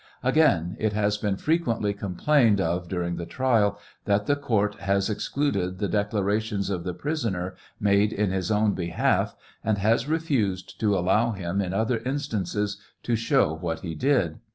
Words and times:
Again, 0.23 0.75
it 0.79 0.93
has 0.93 1.19
been 1.19 1.35
frequently 1.37 1.93
complained 1.93 2.59
of 2.59 2.89
during 2.89 3.17
the 3.17 3.25
trial, 3.27 3.79
that 4.05 4.25
the 4.25 4.35
court 4.35 4.73
has 4.79 5.11
excluded 5.11 5.77
the 5.77 5.87
declarations 5.87 6.71
of 6.71 6.83
the 6.83 6.95
prisoner, 6.95 7.53
made 7.79 8.11
in 8.11 8.31
his 8.31 8.49
own 8.49 8.73
behalf, 8.73 9.35
and 9.63 9.77
has 9.77 10.07
refused 10.07 10.79
to 10.79 10.97
allow 10.97 11.33
him 11.33 11.61
in 11.61 11.71
other 11.71 11.99
instances 11.99 12.81
to 13.03 13.15
show 13.15 13.53
what 13.53 13.81
he 13.81 13.93
did. 13.93 14.39